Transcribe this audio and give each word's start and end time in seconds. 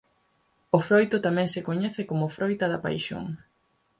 O 0.77 0.79
froito 0.87 1.17
tamén 1.25 1.47
se 1.53 1.61
coñece 1.69 2.01
coma 2.09 2.33
froita 2.35 2.65
da 2.71 2.81
paixón. 2.85 3.25